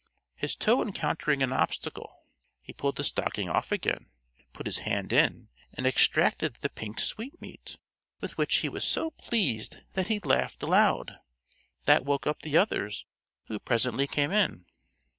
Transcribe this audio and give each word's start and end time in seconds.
His 0.33 0.55
toe 0.55 0.81
encountering 0.81 1.43
an 1.43 1.51
obstacle, 1.53 2.23
he 2.63 2.73
pulled 2.73 2.95
the 2.95 3.03
stocking 3.03 3.49
off 3.49 3.71
again, 3.71 4.07
put 4.51 4.65
his 4.65 4.79
hand 4.79 5.13
in, 5.13 5.49
and 5.73 5.85
extracted 5.85 6.55
the 6.55 6.71
pink 6.71 6.99
sweetmeat, 6.99 7.77
with 8.19 8.35
which 8.35 8.55
he 8.61 8.67
was 8.67 8.83
so 8.83 9.11
pleased 9.11 9.83
that 9.93 10.07
he 10.07 10.17
laughed 10.19 10.63
aloud. 10.63 11.19
That 11.85 12.03
woke 12.03 12.25
up 12.25 12.41
the 12.41 12.57
others, 12.57 13.05
who 13.45 13.59
presently 13.59 14.07
came 14.07 14.31
in. 14.31 14.65